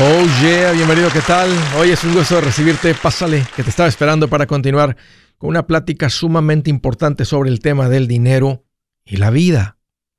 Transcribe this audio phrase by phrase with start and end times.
[0.00, 1.50] Oh yeah, bienvenido, ¿qué tal?
[1.76, 2.94] Hoy es un gusto recibirte.
[2.94, 4.96] Pásale, que te estaba esperando para continuar
[5.36, 8.64] con una plática sumamente importante sobre el tema del dinero
[9.04, 9.76] y la vida.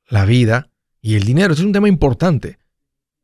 [0.07, 0.69] La vida
[1.01, 1.53] y el dinero.
[1.53, 2.59] es un tema importante.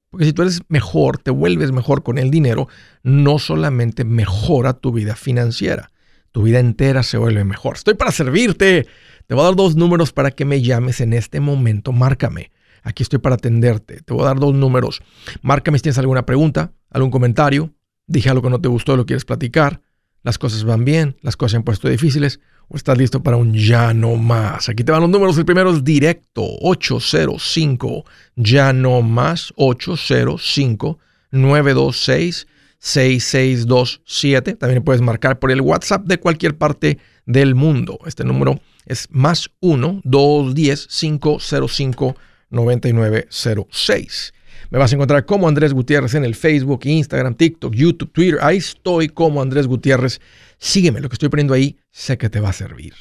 [0.09, 2.67] Porque si tú eres mejor, te vuelves mejor con el dinero,
[3.03, 5.91] no solamente mejora tu vida financiera,
[6.31, 7.75] tu vida entera se vuelve mejor.
[7.75, 8.87] Estoy para servirte.
[9.27, 11.91] Te voy a dar dos números para que me llames en este momento.
[11.91, 12.51] Márcame.
[12.83, 14.01] Aquí estoy para atenderte.
[14.01, 15.01] Te voy a dar dos números.
[15.41, 17.73] Márcame si tienes alguna pregunta, algún comentario.
[18.07, 19.81] Dije algo que no te gustó, lo quieres platicar.
[20.23, 23.53] Las cosas van bien, las cosas se han puesto difíciles o estás listo para un
[23.53, 24.67] ya no más.
[24.69, 25.37] Aquí te van los números.
[25.37, 28.03] El primero es directo 805
[28.35, 30.99] ya no más 805
[31.31, 32.47] 926
[32.79, 34.55] 6627.
[34.55, 37.99] También puedes marcar por el WhatsApp de cualquier parte del mundo.
[38.05, 42.15] Este número es más 1 210 505
[42.49, 44.33] 9906.
[44.69, 48.39] Me vas a encontrar como Andrés Gutiérrez en el Facebook, Instagram, TikTok, YouTube, Twitter.
[48.41, 50.21] Ahí estoy como Andrés Gutiérrez.
[50.57, 52.93] Sígueme, lo que estoy poniendo ahí sé que te va a servir.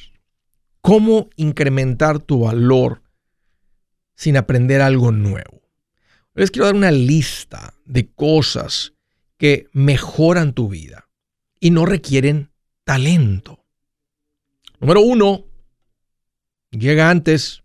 [0.81, 3.03] ¿Cómo incrementar tu valor
[4.15, 5.61] sin aprender algo nuevo?
[6.33, 8.93] Les quiero dar una lista de cosas
[9.37, 11.09] que mejoran tu vida
[11.59, 12.51] y no requieren
[12.83, 13.65] talento.
[14.79, 15.45] Número uno,
[16.71, 17.63] llega antes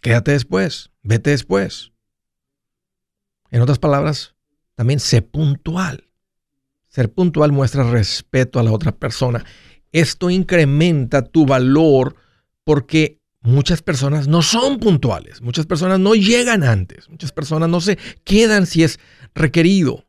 [0.00, 1.92] Quédate después, vete después.
[3.50, 4.34] En otras palabras,
[4.74, 6.08] también sé puntual.
[6.88, 9.44] Ser puntual muestra respeto a la otra persona.
[9.92, 12.16] Esto incrementa tu valor
[12.64, 17.98] porque muchas personas no son puntuales, muchas personas no llegan antes, muchas personas no se
[18.24, 19.00] quedan si es
[19.34, 20.06] requerido.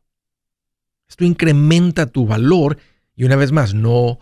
[1.08, 2.78] Esto incrementa tu valor
[3.16, 4.18] y una vez más, no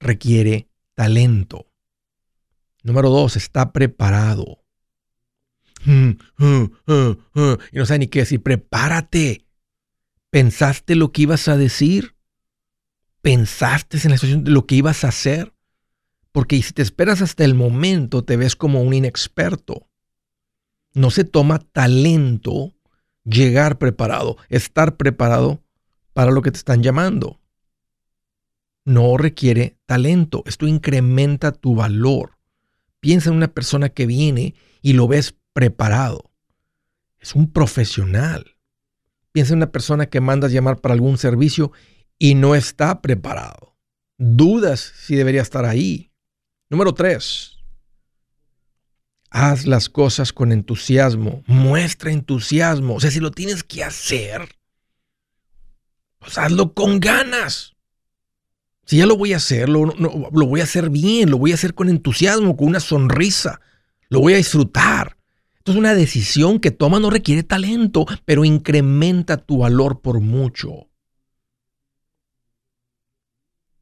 [0.00, 1.66] requiere talento.
[2.82, 4.61] Número dos, está preparado.
[5.86, 8.42] Y no sabe ni qué decir.
[8.42, 9.46] Prepárate.
[10.30, 12.16] ¿Pensaste lo que ibas a decir?
[13.20, 15.52] ¿Pensaste en la situación de lo que ibas a hacer?
[16.32, 19.88] Porque si te esperas hasta el momento, te ves como un inexperto.
[20.94, 22.74] No se toma talento
[23.24, 25.62] llegar preparado, estar preparado
[26.12, 27.40] para lo que te están llamando.
[28.84, 30.42] No requiere talento.
[30.46, 32.38] Esto incrementa tu valor.
[33.00, 36.30] Piensa en una persona que viene y lo ves preparado.
[37.20, 38.56] Es un profesional.
[39.32, 41.72] Piensa en una persona que mandas llamar para algún servicio
[42.18, 43.76] y no está preparado.
[44.18, 46.12] Dudas si debería estar ahí.
[46.68, 47.58] Número tres.
[49.30, 51.42] Haz las cosas con entusiasmo.
[51.46, 52.96] Muestra entusiasmo.
[52.96, 54.56] O sea, si lo tienes que hacer,
[56.18, 57.74] pues hazlo con ganas.
[58.84, 61.54] Si ya lo voy a hacer, lo, lo voy a hacer bien, lo voy a
[61.54, 63.60] hacer con entusiasmo, con una sonrisa.
[64.08, 65.16] Lo voy a disfrutar.
[65.62, 70.90] Entonces una decisión que toma no requiere talento, pero incrementa tu valor por mucho.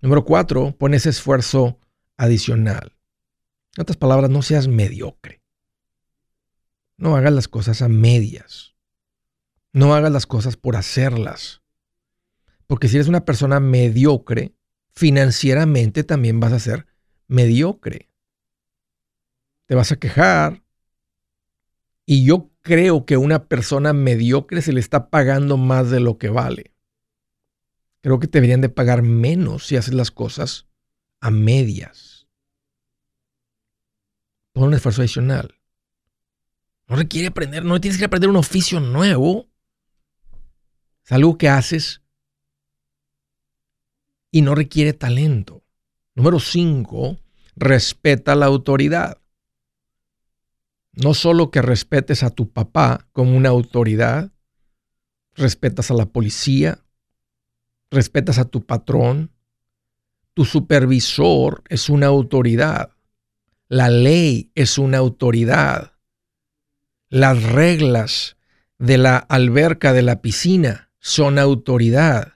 [0.03, 1.79] Número cuatro, pones esfuerzo
[2.19, 2.93] adicional.
[3.79, 5.41] En otras palabras, no seas mediocre.
[6.99, 8.75] No hagas las cosas a medias.
[9.73, 11.63] No hagas las cosas por hacerlas.
[12.67, 14.55] Porque si eres una persona mediocre,
[14.93, 16.87] financieramente también vas a ser
[17.27, 18.11] mediocre.
[19.65, 20.63] Te vas a quejar,
[22.13, 26.29] y yo creo que una persona mediocre se le está pagando más de lo que
[26.29, 26.75] vale.
[28.01, 30.67] Creo que te deberían de pagar menos si haces las cosas
[31.21, 32.27] a medias.
[34.51, 35.55] Pon un esfuerzo adicional.
[36.89, 39.49] No requiere aprender, no tienes que aprender un oficio nuevo.
[41.05, 42.03] Es algo que haces
[44.33, 45.63] y no requiere talento.
[46.17, 47.21] Número cinco,
[47.55, 49.20] respeta la autoridad.
[51.03, 54.33] No solo que respetes a tu papá como una autoridad,
[55.35, 56.85] respetas a la policía,
[57.91, 59.31] respetas a tu patrón,
[60.35, 62.91] tu supervisor es una autoridad,
[63.69, 65.93] la ley es una autoridad,
[67.09, 68.37] las reglas
[68.79, 72.35] de la alberca de la piscina son autoridad.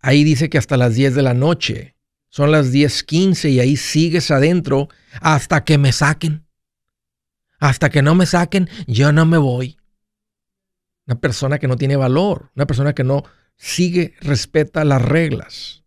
[0.00, 1.96] Ahí dice que hasta las 10 de la noche,
[2.28, 4.88] son las 10:15 y ahí sigues adentro
[5.20, 6.46] hasta que me saquen.
[7.60, 9.78] Hasta que no me saquen, yo no me voy.
[11.06, 13.22] Una persona que no tiene valor, una persona que no
[13.56, 15.84] sigue, respeta las reglas.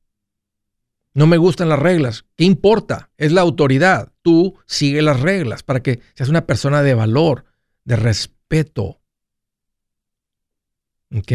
[1.15, 2.25] No me gustan las reglas.
[2.35, 3.09] ¿Qué importa?
[3.17, 4.11] Es la autoridad.
[4.21, 7.45] Tú sigue las reglas para que seas una persona de valor,
[7.83, 9.01] de respeto.
[11.15, 11.31] ¿Ok?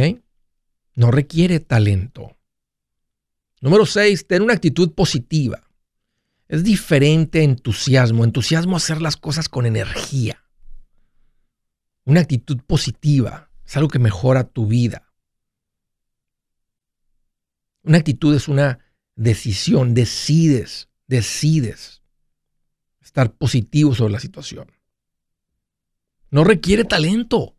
[0.94, 2.37] No requiere talento.
[3.61, 5.68] Número seis, ten una actitud positiva.
[6.49, 8.25] Es diferente entusiasmo.
[8.25, 10.43] Entusiasmo hacer las cosas con energía.
[12.05, 15.12] Una actitud positiva es algo que mejora tu vida.
[17.83, 18.79] Una actitud es una
[19.15, 22.03] decisión, decides, decides
[23.00, 24.71] estar positivo sobre la situación.
[26.31, 27.55] No requiere talento.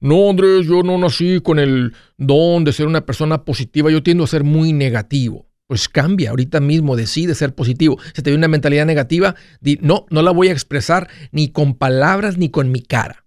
[0.00, 4.24] No, Andrés, yo no nací con el don de ser una persona positiva, yo tiendo
[4.24, 5.45] a ser muy negativo.
[5.66, 7.98] Pues cambia, ahorita mismo decide ser positivo.
[8.14, 11.74] Si te viene una mentalidad negativa, di, no, no la voy a expresar ni con
[11.74, 13.24] palabras ni con mi cara.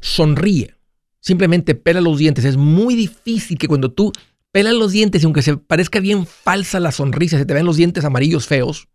[0.00, 0.74] Sonríe,
[1.20, 2.44] simplemente pela los dientes.
[2.44, 4.12] Es muy difícil que cuando tú
[4.50, 7.76] pelas los dientes y aunque se parezca bien falsa la sonrisa, se te ven los
[7.76, 8.88] dientes amarillos feos,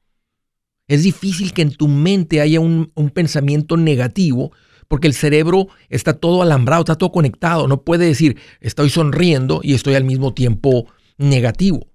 [0.87, 4.51] es difícil que en tu mente haya un, un pensamiento negativo
[4.87, 7.67] porque el cerebro está todo alambrado, está todo conectado.
[7.67, 10.87] No puede decir, estoy sonriendo y estoy al mismo tiempo
[11.17, 11.87] negativo.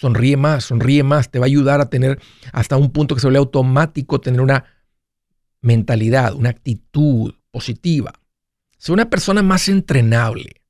[0.00, 2.18] Sonríe más, sonríe más, te va a ayudar a tener
[2.54, 4.64] hasta un punto que se vuelve automático, tener una
[5.60, 8.14] mentalidad, una actitud positiva.
[8.78, 10.62] Sé una persona más entrenable.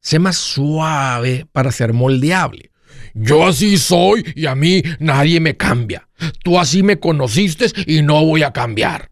[0.00, 2.70] Sé más suave para ser moldeable.
[3.14, 6.10] Yo así soy y a mí nadie me cambia.
[6.44, 9.10] Tú así me conociste y no voy a cambiar.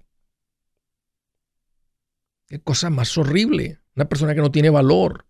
[2.49, 3.79] Qué cosa más horrible.
[3.95, 5.25] Una persona que no tiene valor.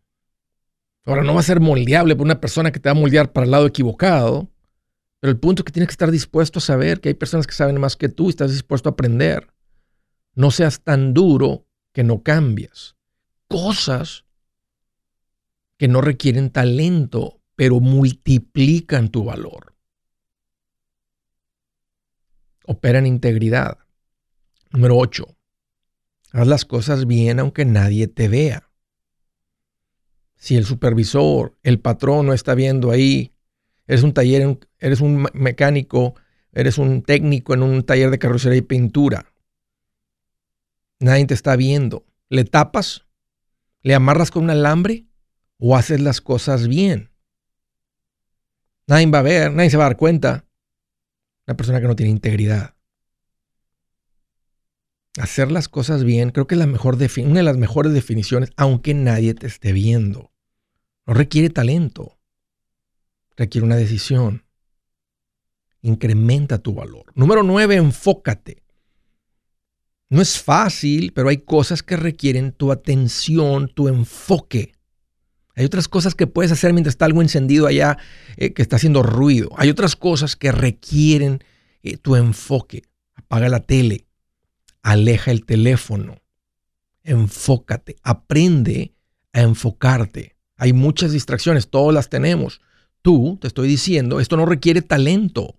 [1.06, 3.44] Ahora no va a ser moldeable por una persona que te va a moldear para
[3.44, 4.50] el lado equivocado.
[5.20, 7.54] Pero el punto es que tienes que estar dispuesto a saber que hay personas que
[7.54, 9.52] saben más que tú y estás dispuesto a aprender.
[10.34, 12.96] No seas tan duro que no cambias.
[13.48, 14.24] Cosas
[15.78, 19.74] que no requieren talento, pero multiplican tu valor.
[22.64, 23.78] Opera en integridad.
[24.70, 25.24] Número 8.
[26.32, 28.65] Haz las cosas bien aunque nadie te vea.
[30.46, 33.32] Si el supervisor, el patrón no está viendo ahí,
[33.88, 36.14] eres un taller, eres un mecánico,
[36.52, 39.26] eres un técnico en un taller de carrocería y pintura.
[41.00, 42.06] Nadie te está viendo.
[42.28, 43.06] ¿Le tapas?
[43.82, 45.08] ¿Le amarras con un alambre?
[45.58, 47.10] ¿O haces las cosas bien?
[48.86, 50.44] Nadie va a ver, nadie se va a dar cuenta.
[51.48, 52.76] Una persona que no tiene integridad
[55.18, 59.46] hacer las cosas bien, creo que es una de las mejores definiciones, aunque nadie te
[59.46, 60.30] esté viendo.
[61.06, 62.18] No requiere talento,
[63.36, 64.44] requiere una decisión.
[65.82, 67.04] Incrementa tu valor.
[67.14, 68.62] Número nueve, enfócate.
[70.08, 74.72] No es fácil, pero hay cosas que requieren tu atención, tu enfoque.
[75.54, 77.96] Hay otras cosas que puedes hacer mientras está algo encendido allá
[78.36, 79.50] eh, que está haciendo ruido.
[79.56, 81.42] Hay otras cosas que requieren
[81.82, 82.82] eh, tu enfoque.
[83.14, 84.06] Apaga la tele,
[84.82, 86.20] aleja el teléfono,
[87.02, 88.94] enfócate, aprende
[89.32, 90.35] a enfocarte.
[90.56, 92.60] Hay muchas distracciones, todas las tenemos.
[93.02, 95.56] Tú, te estoy diciendo, esto no requiere talento.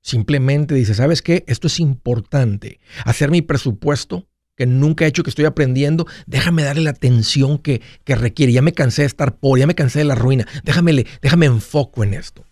[0.00, 1.44] Simplemente dices, ¿sabes qué?
[1.46, 2.80] Esto es importante.
[3.04, 4.26] Hacer mi presupuesto,
[4.56, 8.52] que nunca he hecho, que estoy aprendiendo, déjame darle la atención que, que requiere.
[8.52, 10.46] Ya me cansé de estar por, ya me cansé de la ruina.
[10.64, 12.44] Déjame, déjame enfoco en esto.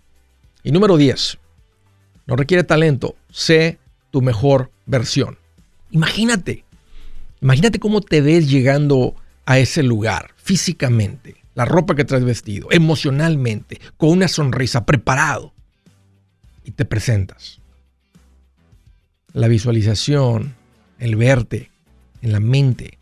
[0.62, 1.38] Y número 10,
[2.26, 3.78] no requiere talento, sé
[4.10, 5.38] tu mejor versión.
[5.90, 6.64] Imagínate,
[7.40, 9.14] imagínate cómo te ves llegando
[9.46, 15.52] a ese lugar físicamente, la ropa que traes vestido, emocionalmente, con una sonrisa, preparado.
[16.64, 17.60] Y te presentas.
[19.34, 20.54] La visualización,
[20.98, 21.70] el verte
[22.22, 22.96] en la mente,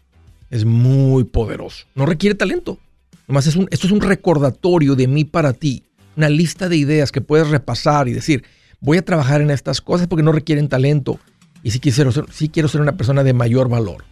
[0.50, 1.86] es muy poderoso.
[1.94, 2.80] No requiere talento.
[3.28, 5.84] Nomás es un, esto es un recordatorio de mí para ti.
[6.16, 8.42] Una lista de ideas que puedes repasar y decir,
[8.80, 11.20] voy a trabajar en estas cosas porque no requieren talento
[11.62, 14.04] y sí quiero, ser, quiero ser una persona de mayor valor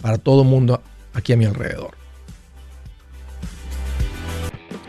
[0.00, 0.82] para todo mundo
[1.14, 2.01] aquí a mi alrededor.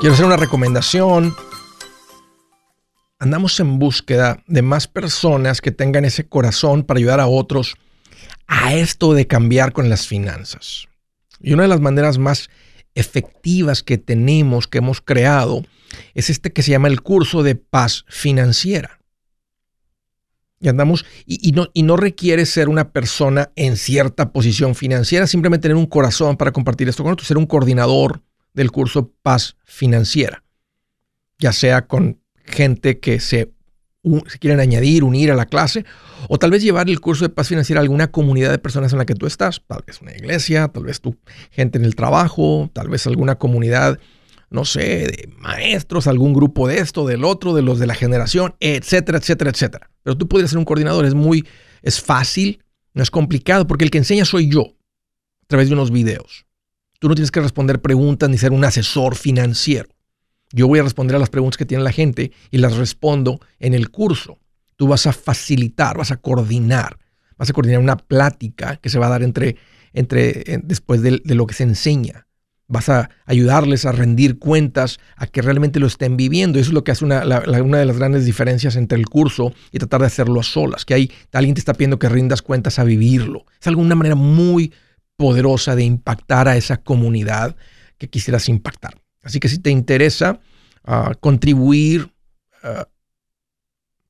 [0.00, 1.34] Quiero hacer una recomendación.
[3.18, 7.76] Andamos en búsqueda de más personas que tengan ese corazón para ayudar a otros
[8.46, 10.88] a esto de cambiar con las finanzas.
[11.40, 12.50] Y una de las maneras más
[12.94, 15.64] efectivas que tenemos, que hemos creado,
[16.14, 19.01] es este que se llama el curso de paz financiera.
[20.62, 25.64] Y andamos, y, no, y no requiere ser una persona en cierta posición financiera, simplemente
[25.64, 28.22] tener un corazón para compartir esto con otros, ser un coordinador
[28.54, 30.44] del curso Paz Financiera,
[31.40, 33.50] ya sea con gente que se,
[34.02, 35.84] un, se quieren añadir, unir a la clase,
[36.28, 38.98] o tal vez llevar el curso de paz financiera a alguna comunidad de personas en
[38.98, 41.16] la que tú estás, tal vez una iglesia, tal vez tu
[41.50, 43.98] gente en el trabajo, tal vez alguna comunidad,
[44.52, 48.54] no sé, de maestros, algún grupo de esto, del otro, de los de la generación,
[48.60, 49.90] etcétera, etcétera, etcétera.
[50.02, 51.46] Pero tú podrías ser un coordinador, es muy,
[51.82, 52.62] es fácil,
[52.94, 54.76] no es complicado, porque el que enseña soy yo,
[55.42, 56.46] a través de unos videos.
[56.98, 59.88] Tú no tienes que responder preguntas ni ser un asesor financiero.
[60.52, 63.74] Yo voy a responder a las preguntas que tiene la gente y las respondo en
[63.74, 64.38] el curso.
[64.76, 66.98] Tú vas a facilitar, vas a coordinar,
[67.38, 69.56] vas a coordinar una plática que se va a dar entre,
[69.94, 72.26] entre después de, de lo que se enseña.
[72.72, 76.58] Vas a ayudarles a rendir cuentas, a que realmente lo estén viviendo.
[76.58, 77.22] Eso es lo que hace una,
[77.62, 80.86] una, de las grandes diferencias entre el curso y tratar de hacerlo a solas.
[80.86, 83.44] Que hay, alguien te está pidiendo que rindas cuentas a vivirlo.
[83.60, 84.72] Es alguna manera muy
[85.16, 87.56] poderosa de impactar a esa comunidad
[87.98, 88.94] que quisieras impactar.
[89.22, 90.40] Así que si te interesa
[90.88, 92.10] uh, contribuir,
[92.64, 92.84] uh,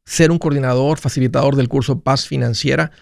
[0.04, 2.92] ser un coordinador, facilitador del curso Paz Financiera,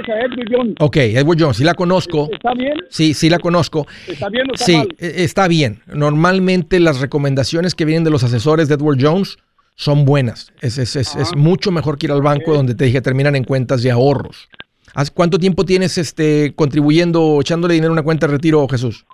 [0.00, 0.74] Esa Edwin John.
[0.80, 2.28] Ok, Edward Jones, sí la conozco.
[2.32, 2.74] ¿Está bien?
[2.88, 3.86] Sí, sí la conozco.
[4.06, 4.88] ¿Está bien o está Sí, mal?
[4.98, 5.80] e- está bien.
[5.86, 9.38] Normalmente las recomendaciones que vienen de los asesores de Edward Jones
[9.76, 10.52] son buenas.
[10.60, 11.36] Es, es, es, es Ah.
[11.36, 14.48] mucho mejor que ir al banco donde te dije terminan en cuentas de ahorros.
[14.94, 19.04] ¿Hace ¿Cuánto tiempo tienes este, contribuyendo, echándole dinero a una cuenta de retiro, Jesús?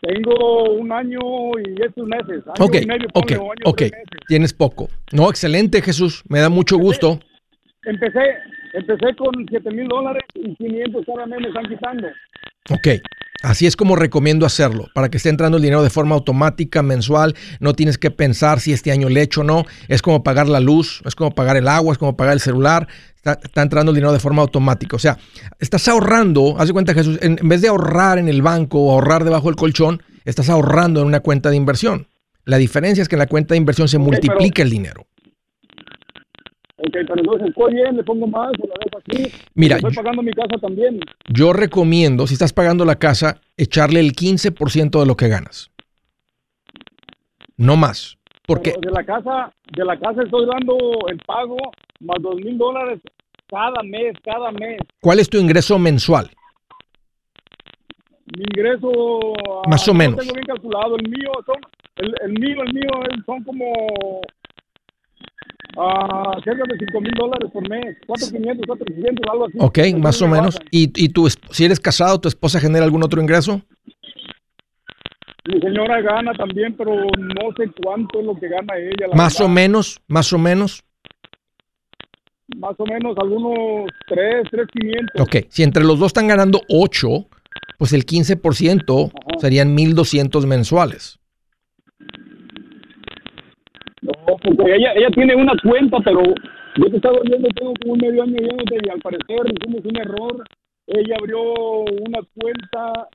[0.00, 1.18] Tengo un año
[1.64, 2.42] y estos meses.
[2.46, 3.82] Año Ok, y medio, ok, ponle, año ok.
[4.26, 4.88] Tienes poco.
[5.12, 6.22] No, excelente, Jesús.
[6.28, 7.20] Me da mucho gusto.
[7.84, 8.18] Empecé,
[8.72, 12.08] empecé con 7 mil dólares y 500 cada mes me están quitando.
[12.70, 12.88] Ok.
[13.42, 17.34] Así es como recomiendo hacerlo, para que esté entrando el dinero de forma automática, mensual,
[17.58, 20.60] no tienes que pensar si este año le echo o no, es como pagar la
[20.60, 22.86] luz, es como pagar el agua, es como pagar el celular,
[23.16, 24.94] está, entrando el dinero de forma automática.
[24.94, 25.18] O sea,
[25.58, 29.24] estás ahorrando, haz de cuenta Jesús, en, vez de ahorrar en el banco o ahorrar
[29.24, 32.06] debajo del colchón, estás ahorrando en una cuenta de inversión.
[32.44, 35.06] La diferencia es que en la cuenta de inversión se multiplica el dinero.
[36.84, 39.44] Ok, pero entonces estoy bien, le pongo más o la dejo así.
[39.54, 40.98] Mira, estoy pagando mi casa también.
[41.28, 45.70] Yo recomiendo, si estás pagando la casa, echarle el 15% de lo que ganas.
[47.56, 48.18] No más.
[48.48, 50.76] Porque de la casa, de la casa estoy dando
[51.08, 51.56] el pago
[52.00, 53.00] más dos mil dólares
[53.46, 54.78] cada mes, cada mes.
[55.00, 56.30] ¿Cuál es tu ingreso mensual?
[58.36, 59.34] Mi ingreso
[59.68, 60.18] más o menos.
[60.18, 60.96] tengo bien calculado.
[60.96, 61.60] El mío son,
[61.96, 62.90] el, el mío, el mío
[63.24, 64.20] son como
[65.78, 69.56] Ah, cerca de 5 mil dólares por mes, 4.500, 4.500, algo así.
[69.58, 70.58] Ok, más o menos.
[70.70, 73.62] ¿Y, y tú, si eres casado, tu esposa genera algún otro ingreso?
[75.48, 79.08] Mi señora gana también, pero no sé cuánto es lo que gana ella.
[79.14, 80.84] más o menos, más o menos.
[82.56, 85.20] Más o menos, algunos 3, 3.500.
[85.22, 87.08] Ok, si entre los dos están ganando 8,
[87.78, 89.10] pues el 15%
[89.40, 91.18] serían 1.200 mensuales.
[94.02, 96.22] No, porque ella, ella tiene una cuenta, pero
[96.76, 99.96] yo te estaba viendo, tengo como un medio año viéndote y al parecer hicimos un
[99.96, 100.44] error.
[100.88, 101.40] Ella abrió
[101.82, 103.08] una cuenta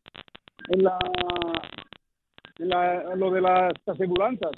[0.69, 0.97] en la,
[2.59, 4.51] en la lo de las aseguranzas.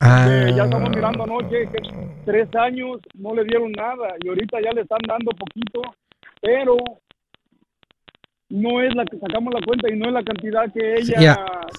[0.00, 0.26] Ah.
[0.54, 1.78] ya estamos mirando anoche que
[2.24, 5.80] tres años no le dieron nada y ahorita ya le están dando poquito,
[6.40, 6.76] pero
[8.52, 11.36] no es la que sacamos la cuenta y no es la cantidad que ella,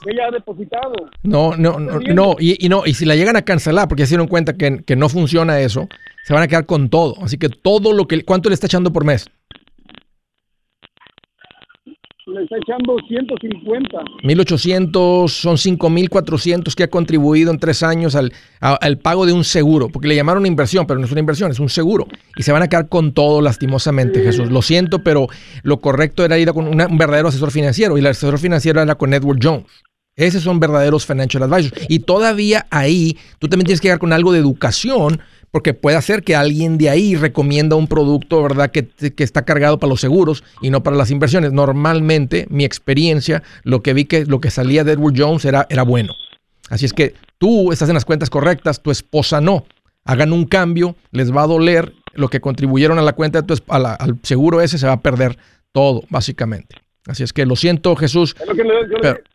[0.08, 0.94] ella ha depositado.
[1.22, 4.54] No, no, no, no, y, no, y si la llegan a cancelar porque dieron cuenta
[4.54, 5.88] que, que, no funciona eso,
[6.24, 7.16] se van a quedar con todo.
[7.22, 9.30] Así que todo lo que, ¿cuánto le está echando por mes?
[12.28, 13.98] Le está echando 150.
[14.24, 19.90] 1800, son 5400 que ha contribuido en tres años al, al, pago de un seguro,
[19.90, 22.08] porque le llamaron inversión, pero no es una inversión, es un seguro.
[22.38, 24.50] Y se van a quedar con todo lastimosamente, Jesús.
[24.52, 25.28] Lo siento, pero
[25.64, 29.14] lo correcto era ir con un verdadero asesor financiero, y el asesor financiero era con
[29.14, 29.66] Edward Jones.
[30.16, 31.74] Esos son verdaderos financial advisors.
[31.90, 35.20] Y todavía ahí tú también tienes que llegar con algo de educación
[35.54, 38.90] porque puede hacer que alguien de ahí recomienda un producto, ¿verdad?, que,
[39.20, 41.54] está cargado para los seguros y no para las inversiones.
[41.54, 45.84] Normalmente, mi experiencia, lo que vi que lo que salía de Edward Jones era, era
[45.84, 46.16] bueno.
[46.72, 49.64] Así es que tú estás en las cuentas correctas, tu esposa no.
[50.06, 53.54] Hagan un cambio, les va a doler lo que contribuyeron a la cuenta de tu
[53.68, 55.38] al seguro ese, se va a perder
[55.72, 56.78] todo, básicamente.
[57.06, 58.36] Así es que lo siento, Jesús.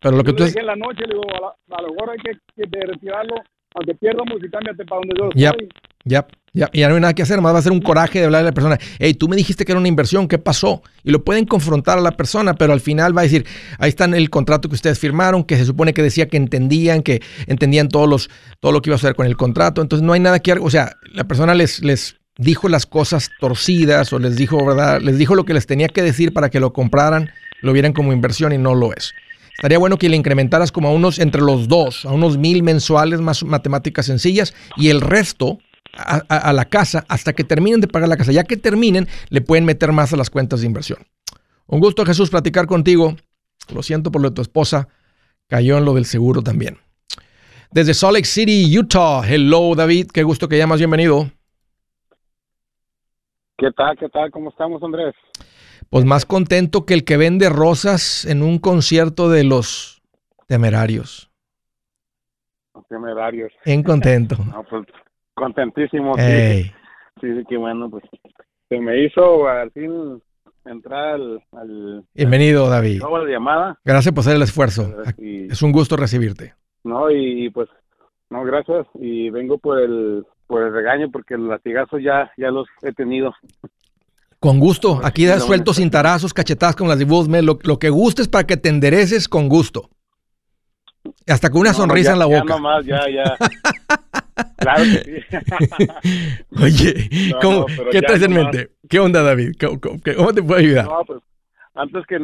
[0.00, 2.86] pero, lo que tú en la noche, le digo, a, lo mejor hay que, que
[2.86, 3.36] retirarlo
[3.74, 5.68] aunque pierdamos y cámbiate para donde yo estoy.
[6.04, 8.24] Ya, ya, ya no hay nada que hacer, más va a ser un coraje de
[8.24, 8.78] hablar a la persona.
[8.98, 10.82] Hey, tú me dijiste que era una inversión, ¿qué pasó?
[11.04, 13.46] Y lo pueden confrontar a la persona, pero al final va a decir,
[13.78, 17.20] ahí está el contrato que ustedes firmaron, que se supone que decía que entendían, que
[17.46, 19.82] entendían todos los, todo lo que iba a hacer con el contrato.
[19.82, 24.12] Entonces no hay nada que, o sea, la persona les, les dijo las cosas torcidas
[24.12, 25.00] o les dijo, ¿verdad?
[25.02, 28.12] Les dijo lo que les tenía que decir para que lo compraran, lo vieran como
[28.12, 29.12] inversión y no lo es.
[29.58, 33.20] Estaría bueno que le incrementaras como a unos, entre los dos, a unos mil mensuales,
[33.20, 35.58] más matemáticas sencillas, y el resto
[35.94, 38.30] a, la casa hasta que terminen de pagar la casa.
[38.30, 41.00] Ya que terminen, le pueden meter más a las cuentas de inversión.
[41.66, 43.16] Un gusto, Jesús, platicar contigo.
[43.74, 44.86] Lo siento por lo de tu esposa.
[45.48, 46.78] Cayó en lo del seguro también.
[47.72, 49.22] Desde Salt Lake City, Utah.
[49.28, 50.06] Hello, David.
[50.14, 50.78] Qué gusto que llamas.
[50.78, 51.32] Bienvenido.
[53.56, 53.98] ¿Qué tal?
[53.98, 54.30] ¿Qué tal?
[54.30, 55.16] ¿Cómo estamos, Andrés?
[55.90, 60.02] Pues más contento que el que vende rosas en un concierto de los
[60.46, 61.30] temerarios.
[62.88, 63.52] temerarios.
[63.64, 64.36] En contento.
[64.70, 64.86] pues,
[65.34, 66.14] contentísimo.
[66.16, 66.64] Sí.
[67.20, 67.88] sí, sí, qué bueno.
[67.88, 68.04] Pues
[68.68, 70.22] se me hizo al fin
[70.66, 71.18] entrar
[71.52, 72.04] al...
[72.14, 73.02] Bienvenido, David.
[73.02, 73.78] la llamada.
[73.84, 74.94] Gracias por hacer el esfuerzo.
[75.16, 76.54] es un gusto recibirte.
[76.84, 77.68] No, y pues,
[78.28, 78.86] no, gracias.
[78.94, 83.34] Y vengo por el, por el regaño porque el latigazo ya, ya los he tenido.
[84.40, 85.00] Con gusto.
[85.02, 88.56] Aquí da suelto sin tarazos, cachetadas con las de Lo, lo que gustes para que
[88.56, 89.90] te endereces con gusto.
[91.26, 92.54] Hasta con una sonrisa en la boca.
[92.54, 93.36] Ya más, ya, ya.
[94.56, 96.28] claro que sí.
[96.62, 97.08] Oye,
[97.90, 98.70] ¿qué traes en mente?
[98.88, 99.52] ¿Qué onda, David?
[99.58, 100.84] ¿Cómo, te puedo ayudar?
[100.86, 101.20] No, pues,
[101.74, 102.18] antes que,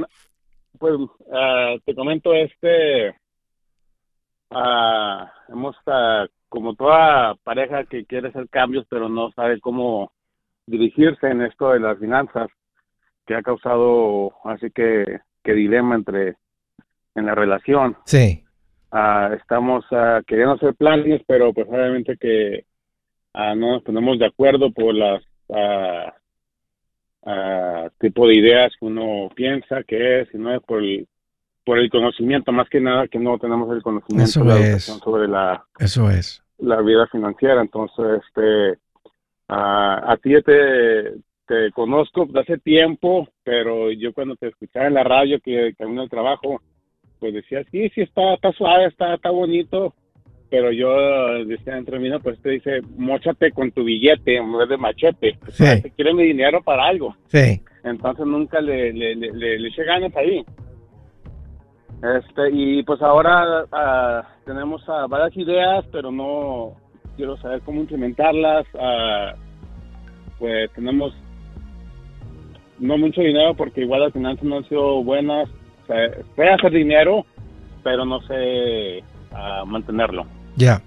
[0.79, 3.11] pues, uh, te comento, este,
[4.51, 10.13] uh, hemos, uh, como toda pareja que quiere hacer cambios, pero no sabe cómo
[10.67, 12.49] dirigirse en esto de las finanzas
[13.27, 16.37] que ha causado así que, que dilema entre
[17.15, 17.97] en la relación.
[18.05, 18.45] Sí.
[18.91, 22.65] Ah, estamos uh, queriendo hacer planes, pero pues obviamente que
[23.35, 26.11] uh, no nos ponemos de acuerdo por las uh,
[27.99, 31.09] tipo de ideas que uno piensa que es, y no es por el,
[31.65, 34.85] por el conocimiento, más que nada que no tenemos el conocimiento Eso la es.
[34.85, 36.45] sobre la, Eso es.
[36.59, 37.63] la vida financiera.
[37.63, 38.79] Entonces, este,
[39.49, 41.13] ah, a ti te,
[41.47, 46.03] te conozco de hace tiempo, pero yo cuando te escuchaba en la radio que camino
[46.03, 46.61] al trabajo,
[47.21, 49.95] pues decía, sí, sí, está, está suave, está, está bonito,
[50.51, 54.69] pero yo decía entre mí, no, pues te dice, mochate con tu billete en vez
[54.69, 55.39] de machete.
[55.49, 55.83] Sí.
[55.83, 57.17] te quiere mi dinero para algo.
[57.27, 57.61] Sí.
[57.83, 60.45] Entonces nunca le, le, le, le- le eché ganas ahí.
[62.03, 66.77] Este, y pues ahora ah, tenemos ah, varias ideas, pero no
[67.17, 68.67] quiero saber cómo implementarlas.
[68.79, 69.35] Ah,
[70.39, 71.13] pues tenemos
[72.79, 75.49] no mucho dinero porque igual las finanzas no han sido buenas.
[75.83, 75.97] O sea,
[76.37, 77.25] sé hacer dinero,
[77.83, 80.27] pero no sé ah, mantenerlo.
[80.57, 80.83] Ya.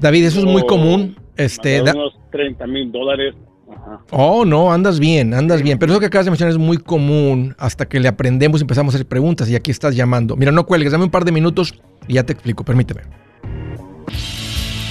[0.00, 1.16] David, eso es muy común.
[1.36, 3.34] Este, da- unos 30 mil dólares.
[3.70, 4.00] Ajá.
[4.10, 5.78] Oh, no, andas bien, andas bien.
[5.78, 8.94] Pero eso que acabas de mencionar es muy común hasta que le aprendemos y empezamos
[8.94, 10.36] a hacer preguntas y aquí estás llamando.
[10.36, 11.74] Mira, no cuelgues, dame un par de minutos
[12.06, 13.02] y ya te explico, permíteme.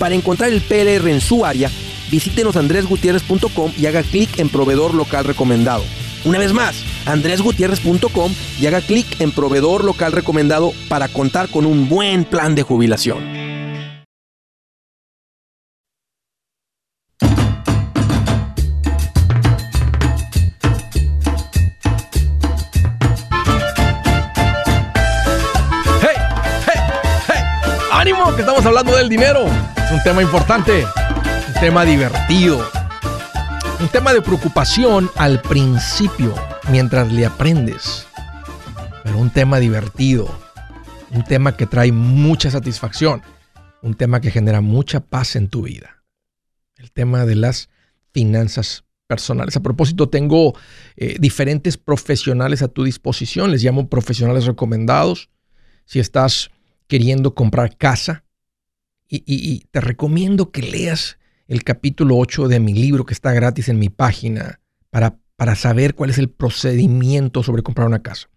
[0.00, 1.70] Para encontrar el PLR en su área,
[2.10, 5.84] visítenos andresgutierrez.com y haga clic en proveedor local recomendado.
[6.24, 11.86] Una vez más, andresgutierrez.com y haga clic en proveedor local recomendado para contar con un
[11.90, 13.18] buen plan de jubilación.
[26.00, 26.16] ¡Hey!
[26.64, 26.80] ¡Hey!
[27.28, 27.42] ¡Hey!
[27.92, 28.34] ¡Ánimo!
[28.34, 29.44] Que estamos hablando del dinero.
[29.90, 30.84] Es un tema importante,
[31.48, 32.64] un tema divertido,
[33.80, 36.32] un tema de preocupación al principio,
[36.70, 38.06] mientras le aprendes.
[39.02, 40.32] Pero un tema divertido,
[41.10, 43.22] un tema que trae mucha satisfacción,
[43.82, 46.04] un tema que genera mucha paz en tu vida.
[46.76, 47.68] El tema de las
[48.12, 49.56] finanzas personales.
[49.56, 50.54] A propósito, tengo
[50.94, 53.50] eh, diferentes profesionales a tu disposición.
[53.50, 55.30] Les llamo profesionales recomendados.
[55.84, 56.52] Si estás
[56.86, 58.22] queriendo comprar casa,
[59.10, 61.18] y, te recomiendo que leas
[61.48, 65.94] el capítulo 8 de mi libro que está gratis en mi página para, para saber
[65.96, 68.28] cuál es el procedimiento sobre comprar una casa.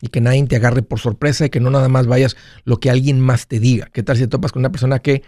[0.00, 2.90] Y que nadie te agarre por sorpresa y que no nada más vayas lo que
[2.90, 3.88] alguien más te diga.
[3.92, 5.22] ¿Qué tal si te topas con una persona que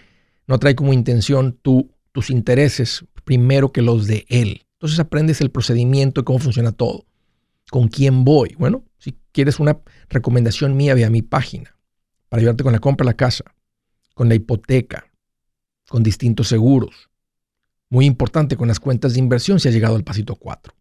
[0.47, 4.63] no trae como intención tu- tus intereses primero que los de él?
[4.73, 7.05] Entonces aprendes el procedimiento y cómo funciona todo.
[7.71, 8.55] ¿Con quién voy?
[8.59, 11.77] Bueno, si quieres una recomendación mía, ve a mi página
[12.29, 13.45] para ayudarte con la compra de la casa,
[14.15, 15.11] con la hipoteca,
[15.89, 17.11] con distintos seguros.
[17.91, 20.75] Muy importante con las cuentas de inversión si has llegado al pasito 4.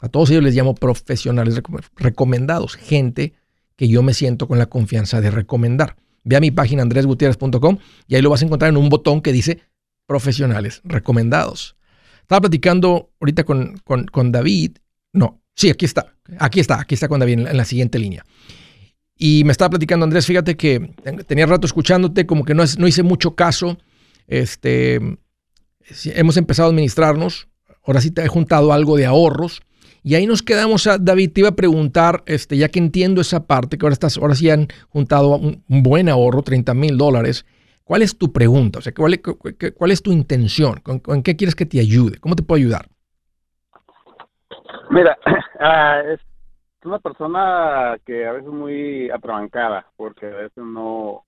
[0.00, 3.34] A todos ellos les llamo profesionales recom- recomendados, gente
[3.76, 5.96] que yo me siento con la confianza de recomendar.
[6.24, 9.32] Ve a mi página andresgutierrez.com y ahí lo vas a encontrar en un botón que
[9.32, 9.60] dice
[10.06, 11.76] profesionales recomendados.
[12.20, 14.78] Estaba platicando ahorita con, con- con David.
[15.12, 16.14] No, sí, aquí está.
[16.38, 18.24] Aquí está, aquí está con David en la, en la siguiente línea.
[19.16, 22.86] Y me estaba platicando, Andrés, fíjate que ten- tenía rato escuchándote, como que no, no
[22.88, 23.78] hice mucho caso.
[24.26, 25.00] Este,
[26.06, 27.48] hemos empezado a administrarnos.
[27.84, 29.62] Ahora sí te he juntado algo de ahorros.
[30.04, 33.46] Y ahí nos quedamos, a, David, te iba a preguntar, este, ya que entiendo esa
[33.46, 37.46] parte, que ahora, estás, ahora sí han juntado un, un buen ahorro, 30 mil dólares.
[37.84, 38.80] ¿Cuál es tu pregunta?
[38.80, 40.80] O sea, ¿cuál, cuál es tu intención?
[40.80, 42.18] ¿Con, con qué quieres que te ayude?
[42.18, 42.88] ¿Cómo te puedo ayudar?
[44.90, 45.16] Mira,
[45.60, 46.00] ah,
[46.82, 51.24] es una persona que a veces es muy atrabancada, porque a veces no,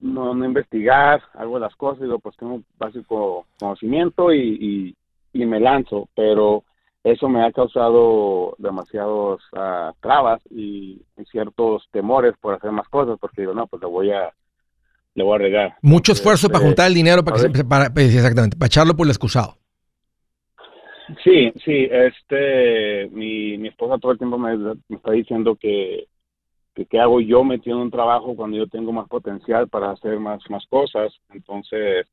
[0.00, 4.94] no, no investigar, hago las cosas y digo, pues tengo básico conocimiento y,
[5.32, 6.62] y, y me lanzo, pero
[7.02, 13.18] eso me ha causado demasiados ah, trabas y, y ciertos temores por hacer más cosas,
[13.18, 14.30] porque digo, no, pues le voy a,
[15.14, 15.76] le voy a regar.
[15.80, 18.94] Mucho esfuerzo para eh, juntar el dinero para que se- para- pues, exactamente, para echarlo
[18.94, 19.56] por el excusado.
[21.22, 26.06] Sí, sí, este, mi, mi esposa todo el tiempo me, me está diciendo que,
[26.74, 30.40] que qué hago yo metiendo un trabajo cuando yo tengo más potencial para hacer más,
[30.48, 31.12] más cosas.
[31.30, 32.06] Entonces,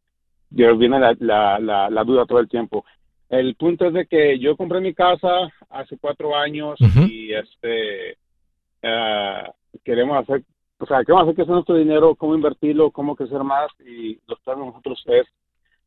[0.49, 2.83] yo viene la, la, la, la duda todo el tiempo.
[3.29, 6.77] El punto es de que yo compré mi casa hace cuatro años
[7.09, 8.17] y este,
[8.83, 9.49] ah,
[9.85, 10.43] queremos hacer
[10.81, 12.15] o sea, ¿qué vamos a hacer que hacer nuestro dinero?
[12.15, 12.89] ¿Cómo invertirlo?
[12.89, 13.67] ¿Cómo crecer más?
[13.85, 15.27] Y los planes nosotros es,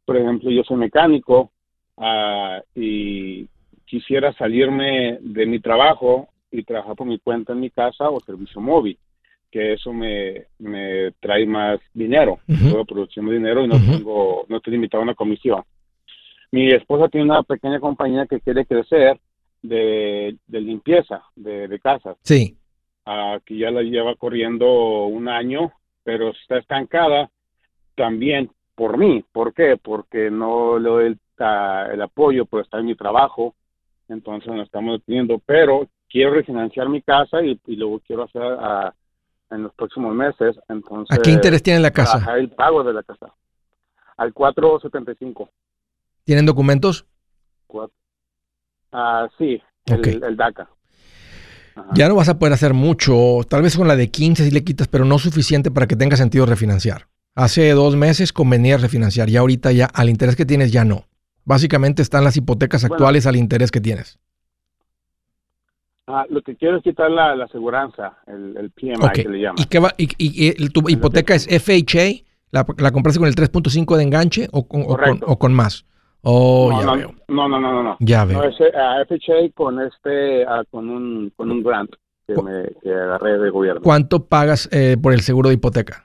[0.04, 1.50] por ejemplo, yo soy mecánico
[1.96, 3.46] ah, y
[3.87, 8.61] quisiera salirme de mi trabajo y trabajar por mi cuenta en mi casa o servicio
[8.61, 8.98] móvil,
[9.50, 12.70] que eso me, me trae más dinero, Ujú.
[12.70, 15.62] puedo producir más dinero y no tengo, no estoy limitado a una comisión.
[16.50, 19.18] Mi esposa tiene una pequeña compañía que quiere crecer
[19.62, 22.57] de, de limpieza de, de casas, Sí.
[23.07, 25.72] ah, que ya la lleva corriendo un año,
[26.04, 27.30] pero está estancada
[27.96, 29.24] también por mí.
[29.33, 29.76] ¿Por qué?
[29.76, 33.54] Porque no le doy el, el apoyo por estar en mi trabajo,
[34.08, 38.94] entonces nos estamos deteniendo, pero quiero refinanciar mi casa y, y luego quiero hacer ah,
[39.50, 42.36] en los próximos meses, entonces ¿A qué interés tiene la casa?
[42.36, 43.32] el pago de la casa
[44.16, 45.50] al 475.
[46.24, 47.06] ¿Tienen documentos?
[48.92, 50.68] Ah, sí, el, el DACA.
[51.74, 51.88] Ajá.
[51.94, 53.40] Ya no vas a poder hacer mucho.
[53.48, 56.16] Tal vez con la de 15 si le quitas, pero no suficiente para que tenga
[56.16, 57.08] sentido refinanciar.
[57.34, 59.28] Hace dos meses convenía refinanciar.
[59.28, 61.06] Ya ahorita ya al interés que tienes ya no.
[61.44, 62.94] Básicamente están las hipotecas Bueno.
[62.94, 64.18] actuales al interés que tienes.
[66.07, 69.57] Ah, lo que quiero es quitar la, la aseguranza, el, el PMI que le llaman.
[69.62, 72.24] ¿Y, qué va, y, y- y tu hipoteca es FHA?
[72.50, 75.26] ¿La, la compraste con el 3.5 de enganche o con, o con, Correcto.
[75.26, 75.87] o con más?
[76.22, 77.14] Oh, no, ya no, veo.
[77.28, 77.96] no, no, no, no.
[78.00, 78.42] Ya veo.
[78.42, 81.90] No, FHA con este, ah, con un, con un grant
[82.26, 83.80] que, me, que agarré de gobierno.
[83.83, 86.04] ¿Cuánto pagas eh, por el seguro de hipoteca?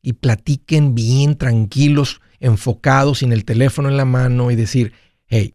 [0.00, 4.92] y platiquen bien tranquilos, enfocados, sin el teléfono en la mano y decir,
[5.26, 5.54] hey,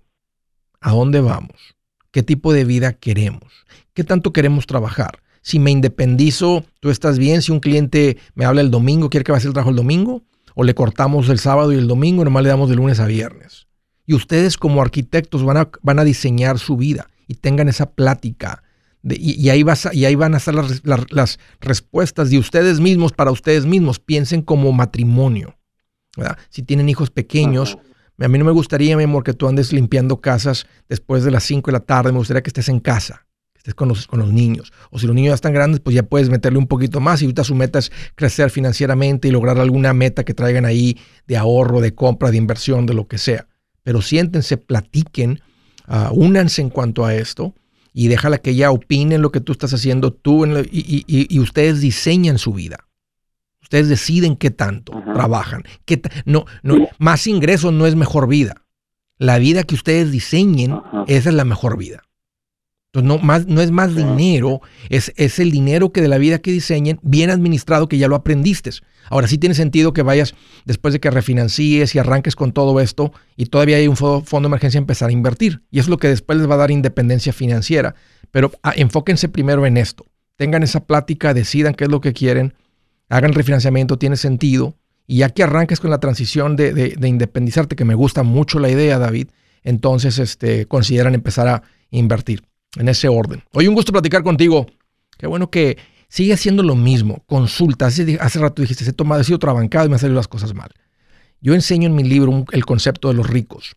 [0.79, 1.75] ¿a dónde vamos?
[2.12, 3.51] ¿Qué tipo de vida queremos?
[3.93, 5.19] ¿Qué tanto queremos trabajar?
[5.41, 7.41] Si me independizo, ¿tú estás bien?
[7.41, 9.75] Si un cliente me habla el domingo, ¿quiere que vaya a hacer el trabajo el
[9.75, 10.23] domingo?
[10.55, 13.66] ¿O le cortamos el sábado y el domingo nomás le damos de lunes a viernes?
[14.08, 18.63] Y ustedes como arquitectos van a, van a diseñar su vida y tengan esa plática.
[19.04, 21.39] de- y, y ahí vas a- y ahí van a estar las, res- las- las
[21.62, 24.00] respuestas de ustedes mismos para ustedes mismos.
[24.00, 25.56] Piensen como matrimonio.
[26.17, 26.38] ¿verdad?
[26.50, 27.78] Si tienen hijos pequeños,
[28.20, 31.43] a mí no me gustaría, mi amor, que tú andes limpiando casas después de las
[31.43, 32.12] 5 de la tarde.
[32.12, 34.74] Me gustaría que estés en casa, que estés con los, con los niños.
[34.89, 37.22] O si los niños ya están grandes, pues ya puedes meterle un poquito más.
[37.22, 41.38] Y ahorita su meta es crecer financieramente y lograr alguna meta que traigan ahí de
[41.38, 43.48] ahorro, de compra, de inversión, de lo que sea.
[43.88, 45.39] Pero siéntense, platiquen,
[45.86, 47.56] ah, únanse en cuanto a esto
[47.93, 50.65] y déjala que ella opine en lo que tú estás haciendo tú en lo- y,
[50.86, 52.80] y- y- y ustedes diseñan su vida.
[53.62, 55.13] Ustedes deciden qué tanto Ajá.
[55.13, 55.63] trabajan.
[55.86, 58.65] Qué no, no, más ingresos no es mejor vida.
[59.19, 61.06] La vida que ustedes diseñen, Ajá.
[61.08, 62.02] esa es la mejor vida.
[62.99, 66.39] Entonces, no, más, no es más dinero, es, es el dinero que de la vida
[66.39, 68.71] que diseñen, bien administrado, que ya lo aprendiste.
[69.10, 70.33] Ahora sí tiene sentido que vayas,
[70.65, 74.47] después de que refinancies y arranques con todo esto, y todavía hay un fo- fondo
[74.47, 75.62] de emergencia, empezar a invertir.
[75.71, 77.95] Y eso es lo que después les va a dar independencia financiera.
[78.31, 80.05] Pero ah, enfóquense primero en esto.
[80.36, 82.53] Tengan esa plática, decidan qué es lo que quieren,
[83.10, 84.75] hagan refinanciamiento, tiene sentido.
[85.07, 88.60] Y ya que arranques con la transición de, de- de independizarte, que me gusta mucho
[88.60, 89.27] la idea, David,
[89.63, 92.43] entonces este, consideran empezar a invertir
[92.75, 93.43] en ese orden.
[93.53, 94.67] Hoy un gusto platicar contigo.
[95.17, 95.77] Qué bueno que
[96.10, 97.23] sigue haciendo lo mismo.
[97.25, 97.88] Consulta.
[97.88, 100.69] Hace, rato dijiste, he, tomado, he sido trabancado y me han salido las cosas mal.
[101.39, 103.75] Yo enseño en mi libro el concepto de los ricos.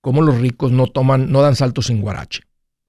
[0.00, 2.42] cómo los ricos no toman, no dan saltos sin guarache.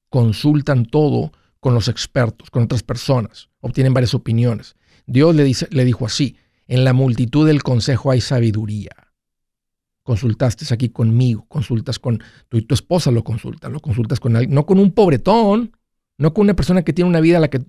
[0.10, 4.76] Consultan todo con los expertos, con otras personas, obtienen varias opiniones.
[5.06, 6.36] Dios le, dice, le dijo así,
[6.68, 8.92] en la multitud del consejo hay sabiduría.
[10.12, 14.54] Consultaste aquí conmigo, consultas con tú y tu esposa lo consultas, lo consultas con alguien,
[14.54, 15.72] no con un pobretón,
[16.18, 17.62] no con una persona que tiene una vida la que,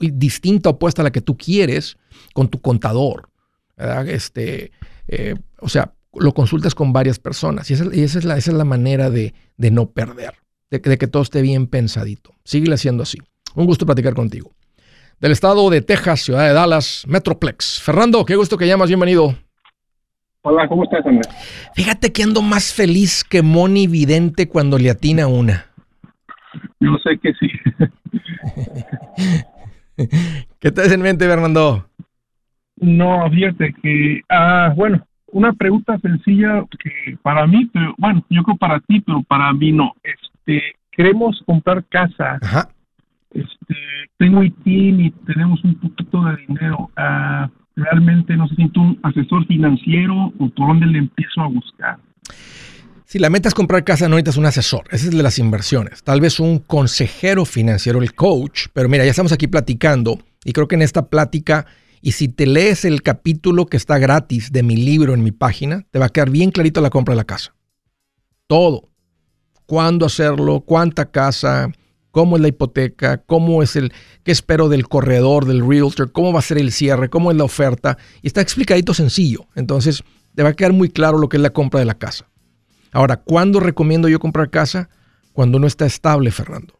[0.00, 1.98] distinta, opuesta a la que tú quieres,
[2.32, 3.28] con tu contador.
[4.06, 4.72] Este,
[5.08, 8.64] eh, o sea, lo consultas con varias personas y esa, es, la, esa es, la,
[8.64, 10.36] manera de, no perder,
[10.70, 12.34] de, que todo esté bien pensadito.
[12.44, 13.18] Sigue haciendo así.
[13.54, 14.54] Un gusto platicar contigo.
[15.20, 17.78] Del estado de Texas, ciudad de Dallas, Metroplex.
[17.82, 19.36] Fernando, qué gusto que llamas, bienvenido.
[20.50, 21.28] Hola, ¿cómo estás, Andrés?
[21.74, 25.66] Fíjate que ando más feliz que Moni Vidente cuando le atina una.
[26.80, 27.50] Yo sé que sí.
[30.58, 31.86] ¿Qué te en mente, Fernando?
[32.76, 38.56] No, fíjate que, ah, bueno, una pregunta sencilla que para mí, pero bueno, yo creo
[38.56, 39.92] para ti, pero para mí no.
[40.02, 42.38] Este, queremos comprar casa.
[42.40, 42.70] Ajá.
[43.32, 43.76] Este,
[44.16, 46.90] tengo ITIN y tenemos un poquito de dinero.
[46.96, 51.98] Ah, realmente no sé si un asesor financiero o por dónde le empiezo a buscar.
[53.04, 54.84] Si la meta es comprar casa, no necesitas un asesor.
[54.90, 56.02] Ese es de las inversiones.
[56.02, 58.66] Tal vez un consejero financiero, el coach.
[58.74, 61.64] Pero mira, ya estamos aquí platicando y creo que en esta plática,
[62.02, 65.86] y si te lees el capítulo que está gratis de mi libro en mi página,
[65.90, 67.54] te va a quedar bien clarito la compra de la casa.
[68.46, 68.90] Todo.
[69.64, 71.70] Cuándo hacerlo, cuánta casa,
[72.18, 73.92] cómo es la hipoteca, cómo es el,
[74.24, 77.44] qué espero del corredor, del realtor, cómo va a ser el cierre, cómo es la
[77.44, 77.96] oferta.
[78.22, 79.46] Y está explicadito sencillo.
[79.54, 80.02] Entonces,
[80.34, 82.28] te va a quedar muy claro lo que es la compra de la casa.
[82.90, 84.90] Ahora, ¿cuándo recomiendo yo comprar casa?
[85.32, 86.76] Cuando no está estable, Fernando.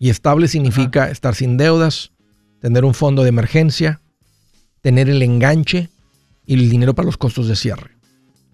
[0.00, 2.10] Y estable significa estar sin deudas,
[2.58, 4.00] tener un fondo de emergencia,
[4.80, 5.90] tener el enganche
[6.44, 7.92] y el dinero para los costos de cierre.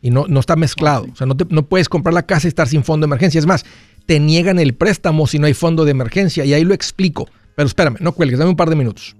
[0.03, 1.07] Y no, no está mezclado.
[1.11, 3.38] O sea, no, no puedes comprar la casa y estar sin fondo de emergencia.
[3.38, 3.64] Es más,
[4.09, 6.42] te niegan el préstamo si no hay fondo de emergencia.
[6.47, 7.29] Y ahí lo explico.
[7.55, 9.14] Pero espérame, no cuelgues, dame un par de minutos.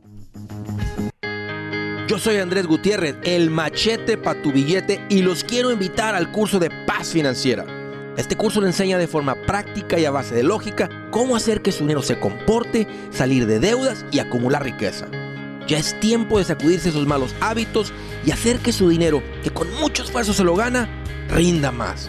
[2.09, 6.59] Yo soy Andrés Gutiérrez, el machete para tu billete y los quiero invitar al curso
[6.59, 7.67] de paz financiera.
[8.17, 11.71] Este curso le enseña de forma práctica y a base de lógica cómo hacer que
[11.71, 15.07] su dinero se comporte, salir de deudas y acumular riqueza.
[15.67, 17.93] Ya es tiempo de sacudirse esos malos hábitos
[18.25, 20.89] y hacer que su dinero, que con mucho esfuerzo se lo gana,
[21.29, 22.09] rinda más.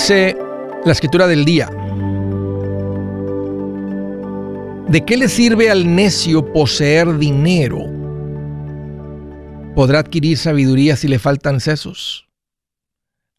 [0.00, 0.34] Dice
[0.86, 1.68] la escritura del día.
[4.88, 7.80] ¿De qué le sirve al necio poseer dinero?
[9.74, 12.30] ¿Podrá adquirir sabiduría si le faltan sesos?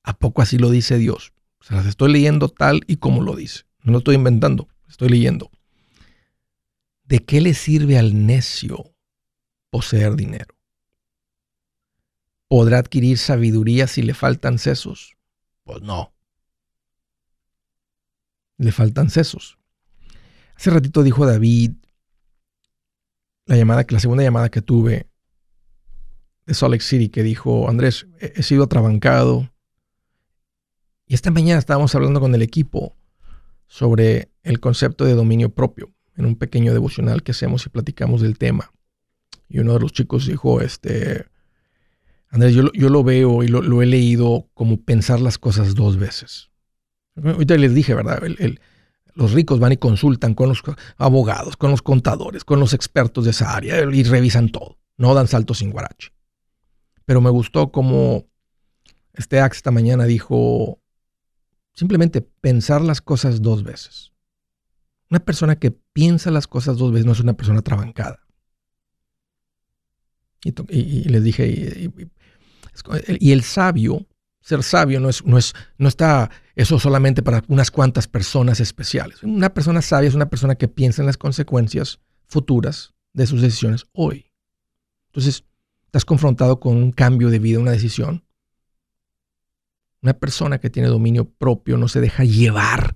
[0.03, 1.33] ¿A poco así lo dice Dios?
[1.61, 3.63] Se las estoy leyendo tal y como lo dice.
[3.81, 5.49] No lo estoy inventando, estoy leyendo.
[7.05, 8.93] ¿De qué le sirve al necio
[9.71, 10.53] poseer dinero?
[12.47, 15.17] ¿Podrá adquirir sabiduría si le faltan sesos?
[15.63, 16.13] Pues no
[18.61, 19.57] le faltan sesos.
[20.55, 21.71] Hace ratito dijo David,
[23.47, 25.07] la llamada, la segunda llamada que tuve
[26.45, 29.51] de Salt Lake City, que dijo, Andrés, he, sido atrabancado.
[31.07, 32.95] Y esta mañana estábamos hablando con el equipo
[33.65, 38.37] sobre el concepto de dominio propio, en un pequeño devocional que hacemos y platicamos del
[38.37, 38.71] tema.
[39.49, 41.25] Y uno de los chicos dijo, este,
[42.29, 45.97] Andrés, yo, yo lo veo y lo, lo he leído como pensar las cosas dos
[45.97, 46.50] veces.
[47.15, 48.21] Ahorita les dije, ¿verdad?
[49.13, 50.61] los ricos van y consultan con los
[50.97, 54.77] abogados, con los contadores, con los expertos de esa área y revisan todo.
[54.97, 56.13] No dan saltos sin guarache.
[57.05, 58.25] Pero me gustó como
[59.13, 60.81] este Axe esta mañana dijo
[61.73, 64.13] simplemente pensar las cosas dos veces.
[65.09, 68.19] Una persona que piensa las cosas dos veces no es una persona trabancada.
[70.43, 71.91] Y, les dije,
[73.19, 74.07] y el sabio
[74.41, 79.21] Ser sabio no, es, no, es, no está eso solamente para unas cuantas personas especiales.
[79.23, 83.85] Una persona sabia es una persona que piensa en las consecuencias futuras de sus decisiones
[83.93, 84.31] hoy.
[85.07, 85.43] Entonces,
[85.85, 88.23] estás confrontado con un cambio de vida, una decisión.
[90.01, 92.95] Una persona que tiene dominio propio no se deja llevar,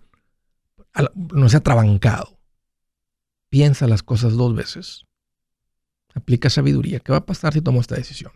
[1.14, 2.40] no se ha trabancado.
[3.50, 5.06] Piensa las cosas dos veces.
[6.16, 7.00] Aplica sabiduría.
[7.00, 8.32] ¿Qué va a pasar si tomo esta decisión?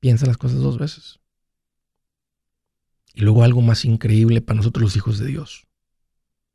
[0.00, 1.20] Piensa las cosas dos veces.
[3.14, 5.66] Y luego algo más increíble para nosotros los hijos de Dios,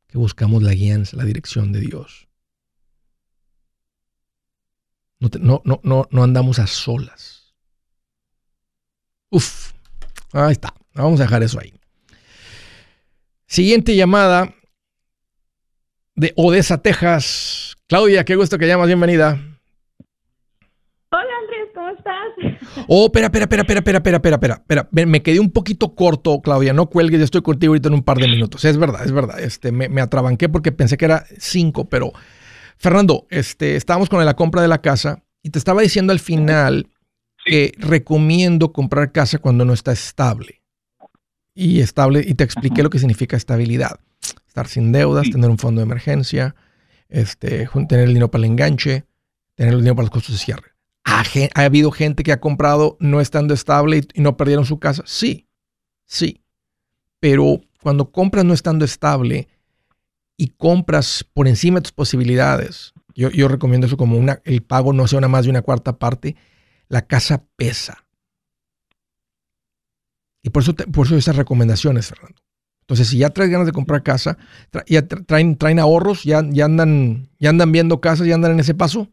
[0.08, 2.28] que buscamos la guianza, la dirección de Dios.
[5.20, 7.54] No, no, no, no andamos a solas.
[9.30, 9.74] Uf,
[10.34, 10.74] ahí está.
[10.94, 11.74] Vamos a dejar eso ahí.
[13.48, 14.54] Siguiente llamada
[16.16, 17.76] de Odessa, Texas.
[17.88, 19.40] Claudia, qué gusto que llamas, bienvenida.
[21.12, 22.75] Hola Andrés, ¿cómo estás?
[22.88, 24.90] Oh, espera, espera, espera, espera, espera, espera, espera, espera.
[24.92, 26.74] Me, me quedé un poquito corto, Claudia.
[26.74, 28.66] No cuelgues, ya estoy contigo ahorita en un par de minutos.
[28.66, 29.40] Es verdad, es verdad.
[29.40, 32.14] Este, me, me atrabanqué porque pensé que era cinco, pero
[32.78, 36.90] Fernando, este, estábamos con la compra de la casa y te estaba diciendo al final
[37.46, 40.62] que recomiendo comprar casa cuando no está estable.
[41.54, 44.00] Y estable, y te expliqué lo que significa estabilidad.
[44.48, 46.56] Estar sin deudas, tener un fondo de emergencia,
[47.08, 49.06] este, tener el dinero para el enganche,
[49.56, 50.75] tener el dinero para los costos de cierre.
[51.06, 55.04] ¿Ha, ¿Ha, habido gente que ha comprado no estando estable y, no perdieron su casa?
[55.06, 55.48] Sí,
[56.06, 56.42] sí.
[57.20, 59.48] Pero cuando compras no estando estable,
[60.38, 65.08] y compras por encima de tus posibilidades, yo, recomiendo eso como una, el pago no
[65.08, 66.36] sea una más de una cuarta parte,
[66.90, 68.06] la casa pesa.
[70.44, 72.42] Y por eso, por eso esas recomendaciones, Fernando.
[72.82, 74.38] Entonces, si ya traes ganas de comprar casa,
[74.88, 79.10] ya traen, ahorros, ya, andan, ya andan viendo casas, ya andan en ese paso.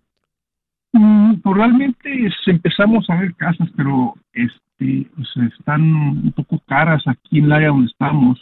[0.93, 5.29] Mm, pues realmente empezamos a ver casas, pero este, pues
[5.59, 8.39] están un poco caras aquí en el área donde estamos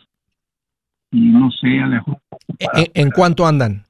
[1.12, 2.18] y no sé, a lo mejor
[2.58, 3.84] ¿En, ¿En, cuánto andan?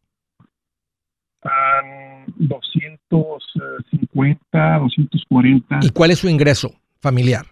[1.45, 5.79] Um, 250, 240.
[5.83, 7.47] ¿Y cuál es su ingreso familiar?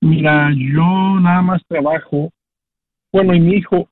[0.00, 2.30] Mira, yo nada más trabajo.
[3.12, 3.88] Bueno, y mi hijo.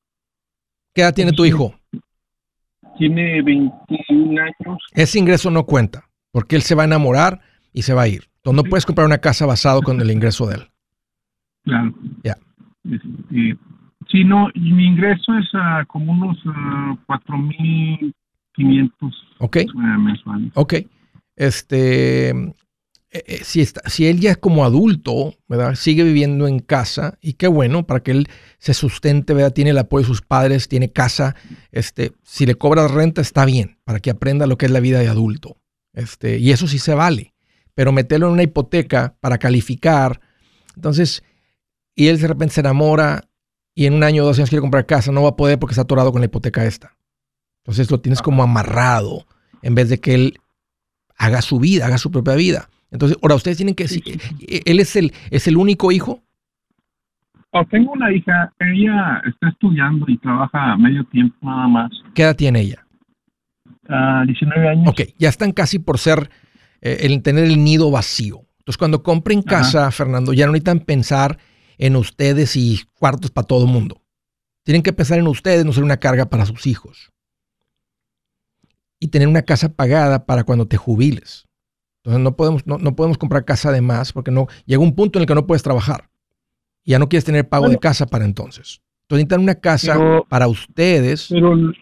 [0.95, 1.75] ¿Qué edad tiene tu hijo?
[2.99, 4.78] Tiene 21 años.
[4.92, 7.40] Ese ingreso no cuenta, porque él se va a enamorar
[7.72, 8.28] y se va a ir.
[8.36, 10.68] Entonces no puedes comprar una casa basado con el ingreso de él.
[11.64, 11.95] Claro.
[12.22, 12.36] Ya.
[12.84, 13.57] Este,
[14.11, 19.66] Sí, no, y mi ingreso es uh, como unos uh, 4.500 okay.
[19.74, 20.53] uh, mensuales.
[20.55, 20.74] Ok.
[21.36, 22.32] Este,
[23.15, 25.77] eh, eh, si, está, si él ya es como adulto, ¿verdad?
[25.77, 29.53] Sigue viviendo en casa y qué bueno para que él se sustente, ¿verdad?
[29.53, 31.37] Tiene el apoyo de sus padres, tiene casa.
[31.71, 34.99] Este, si le cobras renta está bien para que aprenda lo que es la vida
[34.99, 35.59] de adulto.
[35.93, 37.35] Este, y eso sí se vale.
[37.77, 40.21] Pero meterlo en una hipoteca para calificar,
[40.75, 41.23] entonces,
[41.95, 43.29] y él de repente se enamora
[43.77, 45.73] y en un año o dos años quiere comprar casa, no va a poder porque
[45.73, 46.97] está atorado con la hipoteca esta.
[47.62, 49.25] Entonces lo tienes como amarrado
[49.62, 50.41] en vez de que él
[51.17, 52.69] haga su vida, haga su propia vida.
[52.95, 54.05] Entonces, ahora ustedes tienen que decir,
[54.64, 56.22] ¿él es el, es el único hijo?
[57.51, 61.90] Oh, tengo una hija, ella está estudiando y trabaja medio tiempo nada más.
[62.14, 62.86] ¿Qué edad tiene ella?
[63.88, 64.88] Uh, 19 años.
[64.88, 66.30] Ok, ya están casi por ser,
[66.82, 68.42] eh, el tener el nido vacío.
[68.59, 69.90] Entonces, cuando compren casa, Ajá.
[69.90, 71.38] Fernando, ya no necesitan pensar
[71.78, 74.03] en ustedes y cuartos para todo el mundo.
[74.62, 77.11] Tienen que pensar en ustedes, no ser una carga para sus hijos.
[79.01, 81.49] Y tener una casa pagada para cuando te jubiles.
[82.05, 85.18] Entonces no podemos, no, no podemos comprar casa de más porque no llega un punto
[85.18, 86.11] en el que no puedes trabajar.
[86.84, 88.82] Y ya no quieres tener pago bueno, de casa para entonces.
[89.05, 91.28] Entonces necesitan una casa pero, para ustedes.
[91.30, 91.72] Pero uh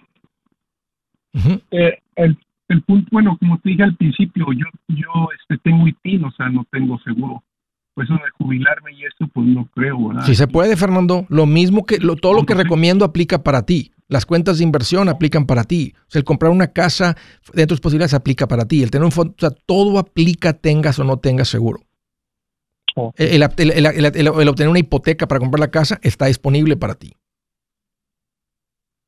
[1.35, 1.63] -huh.
[1.73, 6.25] eh, el, el, punto, bueno, como te dije al principio, yo, yo este, tengo ITIN,
[6.25, 7.43] o sea, no tengo seguro
[7.95, 10.23] pues eso de jubilarme y eso, pues no creo, ¿verdad?
[10.25, 11.27] Sí se puede, Fernando.
[11.29, 13.92] Lo mismo que lo, todo lo que recomiendo aplica para ti.
[14.13, 15.95] Las cuentas de inversión aplican para ti.
[16.07, 18.83] O sea, el comprar una casa dentro de tus posibilidades aplica para ti.
[18.83, 21.81] El tener un fondo, o sea, todo aplica tengas o no tengas seguro.
[22.95, 23.37] Okay.
[23.37, 27.17] El, el, el, el, obtener una hipoteca para comprar la casa está disponible para ti.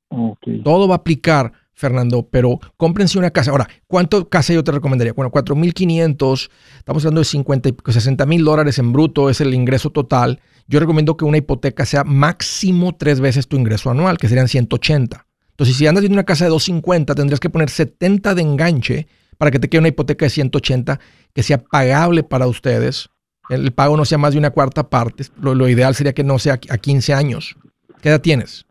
[0.09, 0.63] Okay.
[0.63, 3.51] Todo va a aplicar Fernando, pero cómprense una casa.
[3.51, 5.13] Ahora, ¿cuánto casa yo te recomendaría?
[5.13, 10.41] Bueno, 4.500, estamos hablando de 50, 60 mil dólares en bruto, es el ingreso total.
[10.67, 15.27] Yo recomiendo que una hipoteca sea máximo tres veces tu ingreso anual, que serían 180.
[15.51, 19.07] Entonces, si andas viendo una casa de 250, tendrías que poner 70 de enganche
[19.37, 21.01] para que te quede una hipoteca de 180
[21.33, 23.11] que sea pagable para ustedes.
[23.51, 25.25] El pago no sea más de una cuarta parte.
[25.41, 27.57] Lo, lo ideal sería que no sea a 15 años.
[28.01, 28.67] ¿Qué edad tienes?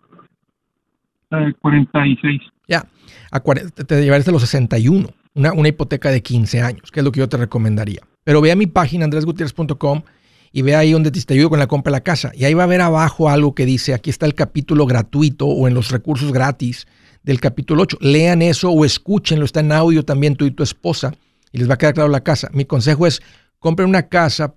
[1.32, 2.42] Eh, 46.
[2.68, 2.88] Ya,
[3.32, 7.04] a 40, te llevarías a los 61, una, una hipoteca de 15 años, que es
[7.04, 8.02] lo que yo te recomendaría.
[8.24, 10.04] Pero ve a mi página andresgutierrez.com
[10.52, 12.32] y ve ahí donde te, ayudo con la compra de la casa.
[12.36, 15.68] Y ahí va a ver abajo algo que dice, aquí está el capítulo gratuito o
[15.68, 16.88] en los recursos gratis
[17.24, 17.98] del capítulo 8.
[18.02, 21.14] Lean eso o escúchenlo, está en audio también tú y tu esposa
[21.52, 22.50] y les va a quedar claro la casa.
[22.54, 23.22] Mi consejo es,
[23.60, 24.54] compren una casa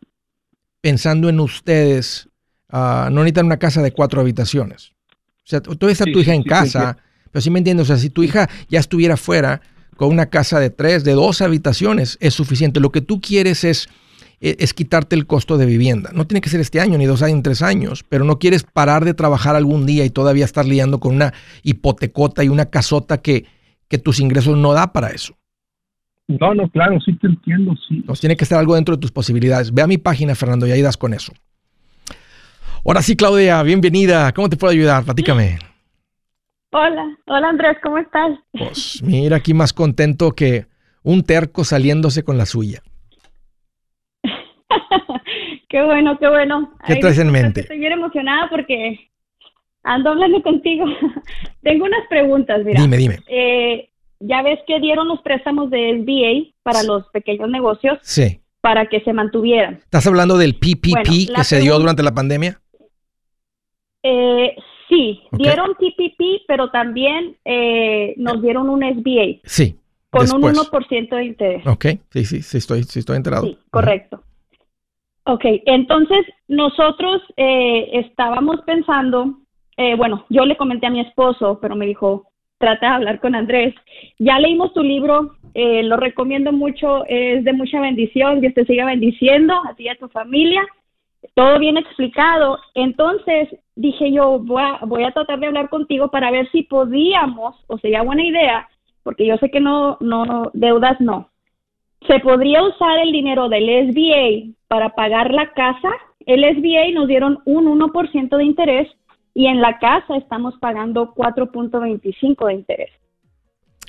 [0.83, 2.29] pensando en ustedes,
[2.73, 4.93] uh, no necesitan una casa de cuatro habitaciones.
[5.45, 6.99] O sea, tú está tu hija en casa,
[7.37, 9.61] pero sí me entiendes, o sea, si tu hija ya estuviera fuera
[9.95, 12.81] con una casa de tres, de dos habitaciones, es suficiente.
[12.81, 13.91] Lo que tú quieres es
[14.41, 16.09] e, es quitarte el costo de vivienda.
[16.15, 18.65] No tiene que ser este año, ni dos años, ni tres años, pero no quieres
[18.65, 23.19] parar de trabajar algún día y todavía estar liando con una hipotecota y una casota
[23.19, 23.45] que,
[23.89, 25.37] que tus ingresos no da para eso.
[26.29, 28.03] No, no, claro, sí te entiendo, sí.
[28.09, 29.75] Nos tiene que estar algo dentro de tus posibilidades.
[29.75, 31.35] Ve a mi página, Fernando, y ahí das con eso.
[32.83, 34.33] Ahora sí, Claudia, bienvenida.
[34.33, 35.05] ¿Cómo te puedo ayudar?
[35.05, 35.59] Platícame.
[36.79, 38.39] Hola, hola Andrés, ¿cómo estás?
[38.53, 40.67] Pues mira, aquí más contento que
[41.03, 42.83] un terco saliéndose con la suya.
[45.71, 46.75] qué bueno, qué bueno.
[46.87, 47.63] ¿Qué traes en mente?
[47.63, 49.09] Estoy bien emocionada porque
[49.85, 50.85] ando hablando contigo.
[51.63, 52.83] Tengo unas preguntas, mira.
[52.83, 53.21] Dime, dime.
[53.27, 53.89] Eh,
[54.21, 58.01] ya ves que dieron los préstamos de SBA para los pequeños negocios.
[58.03, 58.43] Sí.
[58.61, 59.77] Para que se mantuvieran.
[59.77, 62.61] ¿Estás hablando del PPP que se dio durante la pandemia?
[64.03, 64.55] Eh,
[64.89, 69.41] sí, dieron PPP, pero también eh, nos dieron un SBA.
[69.45, 69.79] Sí.
[70.11, 71.67] Con un 1% de interés.
[71.67, 73.47] Ok, sí, sí, sí, estoy, sí estoy enterado.
[73.47, 74.23] Sí, correcto.
[75.25, 79.41] Ok, entonces nosotros eh, estábamos pensando,
[79.77, 83.35] eh, bueno, yo le comenté a mi esposo, pero me dijo, trata de hablar con
[83.35, 83.75] Andrés.
[84.19, 88.87] Ya leímos tu libro, eh, lo recomiendo mucho, es de mucha bendición, Dios te siga
[88.87, 90.63] bendiciendo, a ti y a tu familia,
[91.35, 92.59] todo bien explicado.
[92.75, 97.57] Entonces dije yo, voy a, voy a tratar de hablar contigo para ver si podíamos,
[97.67, 98.69] o sería buena idea,
[99.03, 101.31] porque yo sé que no, no, deudas no,
[102.07, 105.91] se podría usar el dinero del SBA para pagar la casa.
[106.21, 108.89] El SBA nos dieron un 1% de interés
[109.35, 112.91] y en la casa estamos pagando 4.25 de interés.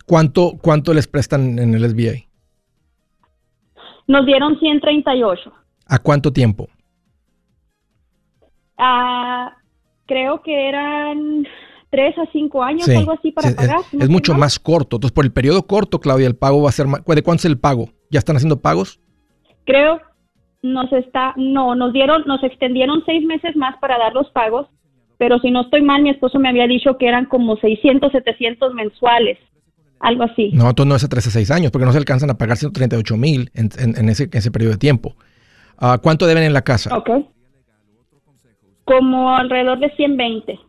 [0.05, 2.27] ¿Cuánto, ¿Cuánto les prestan en el SBA?
[4.07, 5.51] Nos dieron 138.
[5.87, 6.67] ¿A cuánto tiempo?
[8.77, 9.57] Ah,
[10.05, 11.47] creo que eran
[11.89, 13.79] tres a cinco años, algo así para pagar.
[13.99, 14.97] Es, mucho más corto.
[14.97, 17.03] Entonces, por el periodo corto, Claudia, el pago va a ser más.
[17.05, 17.89] ¿De cuánto es el pago?
[18.09, 18.99] ¿Ya están haciendo pagos?
[19.65, 19.99] Creo,
[20.61, 24.67] nos está, no, nos dieron, nos extendieron seis meses más para dar los pagos,
[25.17, 28.73] pero si no estoy mal, mi esposo me había dicho que eran como 600, 700
[28.73, 29.37] mensuales,
[29.99, 30.51] algo así.
[30.53, 32.57] No, entonces no es a 13 a 6 años, porque no se alcanzan a pagar
[32.57, 35.15] 138 mil en, en, ese, ese periodo de tiempo.
[35.81, 36.95] Uh, ¿Cuánto deben en la casa?
[36.95, 37.09] Ok.
[38.87, 40.59] Como alrededor de 120.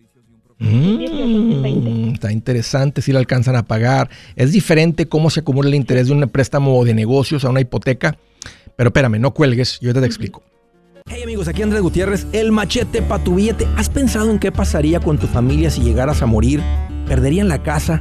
[0.58, 4.10] Mm, está interesante si le alcanzan a pagar.
[4.34, 8.18] Es diferente cómo se acumula el interés de un préstamo de negocios a una hipoteca.
[8.76, 10.42] Pero espérame, no cuelgues, yo te, te explico.
[11.06, 13.66] Hey amigos, aquí Andrés Gutiérrez, el machete para tu billete.
[13.76, 16.60] ¿Has pensado en qué pasaría con tu familia si llegaras a morir?
[17.06, 18.00] ¿Perderían la casa?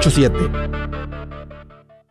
[0.00, 1.17] 987.